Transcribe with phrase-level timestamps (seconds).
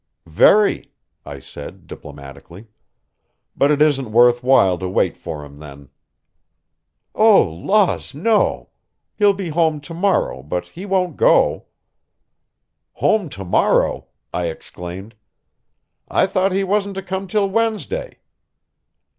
[0.25, 0.91] "Very,"
[1.27, 2.65] I said diplomatically;
[3.55, 5.89] "but it isn't worth while to wait for him, then."
[7.13, 8.69] "Oh, laws, no!
[9.13, 11.67] he'll be home to morrow, but he won't go."
[12.93, 15.13] "Home to morrow!" I exclaimed.
[16.07, 18.17] "I thought he wasn't to come till Wednesday."